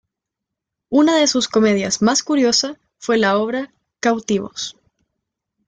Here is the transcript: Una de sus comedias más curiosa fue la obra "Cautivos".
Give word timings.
Una 0.89 1.15
de 1.15 1.27
sus 1.27 1.47
comedias 1.47 2.01
más 2.01 2.23
curiosa 2.23 2.75
fue 2.97 3.19
la 3.19 3.37
obra 3.37 3.71
"Cautivos". 3.99 4.75